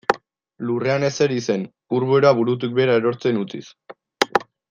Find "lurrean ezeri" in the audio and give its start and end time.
0.67-1.37